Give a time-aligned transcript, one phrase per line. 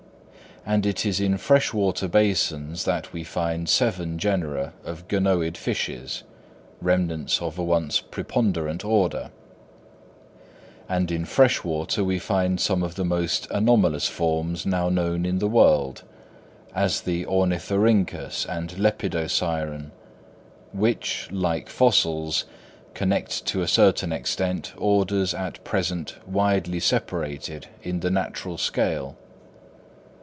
[0.63, 6.21] And it is in fresh water basins that we find seven genera of Ganoid fishes,
[6.79, 9.31] remnants of a once preponderant order:
[10.87, 15.39] and in fresh water we find some of the most anomalous forms now known in
[15.39, 16.03] the world,
[16.75, 19.89] as the Ornithorhynchus and Lepidosiren,
[20.73, 22.45] which, like fossils,
[22.93, 29.15] connect to a certain extent orders at present widely separated in the natural scale.